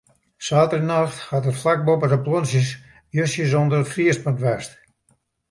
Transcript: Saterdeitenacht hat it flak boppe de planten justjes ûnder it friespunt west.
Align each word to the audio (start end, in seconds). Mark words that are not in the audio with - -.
Saterdeitenacht 0.45 1.17
hat 1.33 1.49
it 1.51 1.59
flak 1.61 1.81
boppe 1.87 2.07
de 2.13 2.19
planten 2.25 2.65
justjes 3.17 3.53
ûnder 3.61 3.79
it 3.83 3.91
friespunt 3.93 4.43
west. 4.45 4.71